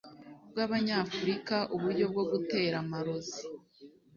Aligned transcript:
rwabanyafurika 0.49 1.55
uburyo 1.75 2.05
bwo 2.11 2.23
gutera 2.31 2.75
amarozi 2.83 3.41